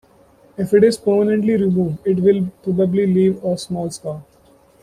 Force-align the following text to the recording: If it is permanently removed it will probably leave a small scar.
If 0.57 0.73
it 0.73 0.83
is 0.83 0.97
permanently 0.97 1.57
removed 1.57 1.99
it 2.07 2.19
will 2.19 2.47
probably 2.63 3.05
leave 3.05 3.43
a 3.43 3.55
small 3.55 3.91
scar. 3.91 4.23